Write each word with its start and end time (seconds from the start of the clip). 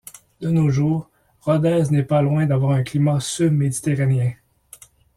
De 0.39 0.49
nos 0.51 0.67
jours, 0.71 1.11
Rodez 1.41 1.91
n'est 1.91 2.01
pas 2.01 2.23
loin 2.23 2.47
d'avoir 2.47 2.71
un 2.71 2.81
climat 2.81 3.19
subméditerranéen. 3.19 4.31